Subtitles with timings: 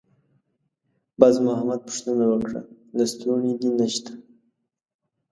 [1.19, 2.61] باز محمد پوښتنه وکړه:
[2.97, 4.11] «لستوڼی دې نشته؟»